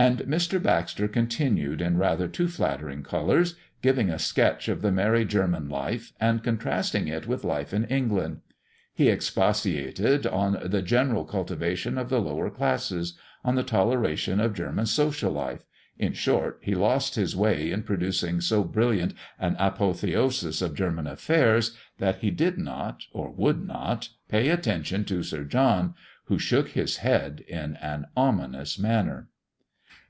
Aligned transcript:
And 0.00 0.20
Mr. 0.20 0.62
Baxter 0.62 1.08
continued, 1.08 1.82
in 1.82 1.98
rather 1.98 2.26
too 2.26 2.48
flattering 2.48 3.02
colours, 3.02 3.56
giving 3.82 4.08
a 4.08 4.18
sketch 4.18 4.66
of 4.66 4.80
the 4.80 4.90
merry 4.90 5.26
German 5.26 5.68
life, 5.68 6.14
and 6.18 6.42
contrasting 6.42 7.06
it 7.06 7.26
with 7.26 7.44
life 7.44 7.74
in 7.74 7.84
England. 7.84 8.40
He 8.94 9.10
expatiated 9.10 10.26
on 10.26 10.58
the 10.64 10.80
general 10.80 11.26
cultivation 11.26 11.98
of 11.98 12.08
the 12.08 12.18
lower 12.18 12.48
classes, 12.48 13.18
on 13.44 13.56
the 13.56 13.62
toleration 13.62 14.40
of 14.40 14.54
German 14.54 14.86
social 14.86 15.32
life 15.32 15.66
in 15.98 16.14
short, 16.14 16.60
he 16.62 16.74
lost 16.74 17.16
his 17.16 17.36
way 17.36 17.70
in 17.70 17.82
producing 17.82 18.40
so 18.40 18.64
brilliant 18.64 19.12
an 19.38 19.54
apotheosis 19.58 20.62
of 20.62 20.74
German 20.74 21.06
affairs, 21.06 21.76
that 21.98 22.20
he 22.20 22.30
did 22.30 22.56
not, 22.56 23.02
or 23.12 23.28
would 23.30 23.66
not, 23.66 24.08
pay 24.30 24.48
attention 24.48 25.04
to 25.04 25.22
Sir 25.22 25.44
John, 25.44 25.94
who 26.24 26.38
shook 26.38 26.70
his 26.70 26.96
head 26.96 27.44
in 27.46 27.76
an 27.76 28.06
ominous 28.16 28.78
manner. 28.78 29.28